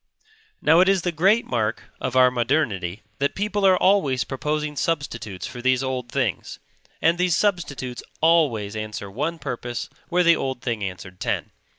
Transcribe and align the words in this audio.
Now 0.63 0.79
it 0.79 0.89
is 0.89 1.03
the 1.03 1.11
great 1.11 1.45
mark 1.45 1.83
of 1.99 2.15
our 2.15 2.31
modernity 2.31 3.03
that 3.19 3.35
people 3.35 3.67
are 3.67 3.77
always 3.77 4.23
proposing 4.23 4.75
substitutes 4.75 5.45
for 5.45 5.61
these 5.61 5.83
old 5.83 6.11
things; 6.11 6.57
and 7.03 7.19
these 7.19 7.37
substitutes 7.37 8.01
always 8.19 8.75
answer 8.75 9.11
one 9.11 9.37
purpose 9.37 9.89
where 10.09 10.23
the 10.23 10.35
old 10.35 10.63
thing 10.63 10.83
answered 10.83 11.19
ten. 11.19 11.51